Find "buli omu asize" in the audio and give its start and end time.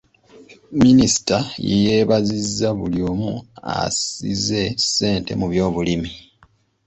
2.79-4.63